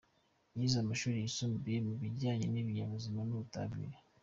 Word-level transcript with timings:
Yize 0.57 0.77
amashuri 0.83 1.15
yisumbuye 1.17 1.77
mu 1.87 1.93
bijyanye 2.01 2.45
n’ibinyabuzima 2.49 3.19
n’ubutabire. 3.25 3.97